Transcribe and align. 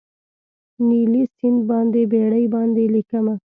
نیلي 0.87 1.23
سیند 1.35 1.59
باندې 1.69 2.01
بیړۍ 2.11 2.45
باندې 2.55 2.83
لیکمه 2.95 3.35